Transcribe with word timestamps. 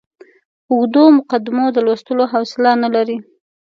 اوږدو 0.71 1.03
مقدمو 1.17 1.65
د 1.75 1.77
لوستلو 1.85 2.23
حوصله 2.31 2.71
نه 2.83 2.89
لري. 2.95 3.17